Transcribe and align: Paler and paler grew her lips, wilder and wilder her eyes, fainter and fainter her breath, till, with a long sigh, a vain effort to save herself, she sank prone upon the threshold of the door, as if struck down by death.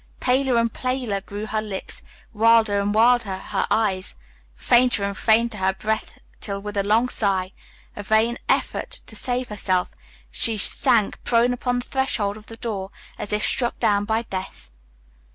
Paler 0.19 0.57
and 0.57 0.73
paler 0.73 1.21
grew 1.21 1.45
her 1.45 1.61
lips, 1.61 2.01
wilder 2.33 2.79
and 2.79 2.91
wilder 2.91 3.37
her 3.37 3.67
eyes, 3.69 4.17
fainter 4.55 5.03
and 5.03 5.15
fainter 5.15 5.59
her 5.59 5.73
breath, 5.73 6.17
till, 6.39 6.59
with 6.59 6.75
a 6.75 6.81
long 6.81 7.07
sigh, 7.07 7.51
a 7.95 8.01
vain 8.01 8.39
effort 8.49 9.01
to 9.05 9.15
save 9.15 9.49
herself, 9.49 9.91
she 10.31 10.57
sank 10.57 11.23
prone 11.23 11.53
upon 11.53 11.77
the 11.77 11.85
threshold 11.85 12.35
of 12.35 12.47
the 12.47 12.57
door, 12.57 12.89
as 13.19 13.31
if 13.31 13.45
struck 13.45 13.77
down 13.77 14.03
by 14.03 14.23
death. 14.23 14.71